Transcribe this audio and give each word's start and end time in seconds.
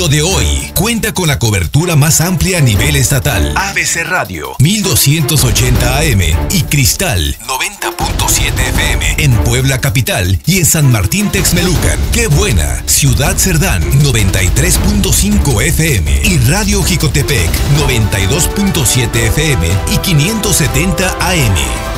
Lo 0.00 0.08
de 0.08 0.22
hoy 0.22 0.72
cuenta 0.74 1.12
con 1.12 1.28
la 1.28 1.38
cobertura 1.38 1.94
más 1.94 2.22
amplia 2.22 2.56
a 2.56 2.60
nivel 2.62 2.96
estatal. 2.96 3.52
ABC 3.54 4.02
Radio 4.06 4.56
1280 4.58 5.98
AM 5.98 6.22
y 6.50 6.62
Cristal 6.62 7.36
90.7 7.46 8.68
FM 8.70 9.16
en 9.18 9.34
Puebla 9.44 9.78
Capital 9.82 10.40
y 10.46 10.56
en 10.56 10.64
San 10.64 10.90
Martín 10.90 11.30
Texmelucan. 11.30 11.98
Qué 12.14 12.28
buena. 12.28 12.82
Ciudad 12.86 13.36
Cerdán 13.36 13.82
93.5 14.02 15.62
FM 15.64 16.22
y 16.24 16.38
Radio 16.48 16.82
Jicotepec 16.82 17.50
92.7 17.86 19.14
FM 19.14 19.68
y 19.92 19.98
570 19.98 21.10
AM. 21.20 21.89